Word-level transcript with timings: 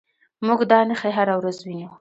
موږ 0.47 0.59
دا 0.71 0.79
نښې 0.89 1.11
هره 1.17 1.33
ورځ 1.39 1.57
وینو. 1.61 1.87